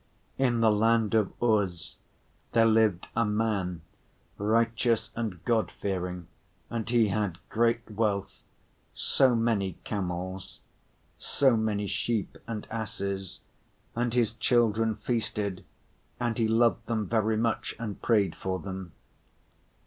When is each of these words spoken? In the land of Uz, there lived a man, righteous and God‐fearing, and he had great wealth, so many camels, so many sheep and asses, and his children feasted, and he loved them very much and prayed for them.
In 0.39 0.61
the 0.61 0.71
land 0.71 1.13
of 1.13 1.31
Uz, 1.43 1.97
there 2.53 2.65
lived 2.65 3.07
a 3.15 3.23
man, 3.23 3.81
righteous 4.39 5.11
and 5.15 5.45
God‐fearing, 5.45 6.25
and 6.71 6.89
he 6.89 7.09
had 7.09 7.37
great 7.49 7.87
wealth, 7.91 8.41
so 8.95 9.35
many 9.35 9.73
camels, 9.83 10.59
so 11.19 11.55
many 11.55 11.85
sheep 11.85 12.35
and 12.47 12.65
asses, 12.71 13.41
and 13.95 14.11
his 14.15 14.33
children 14.33 14.95
feasted, 14.95 15.63
and 16.19 16.35
he 16.39 16.47
loved 16.47 16.87
them 16.87 17.05
very 17.05 17.37
much 17.37 17.75
and 17.77 18.01
prayed 18.01 18.35
for 18.35 18.57
them. 18.57 18.93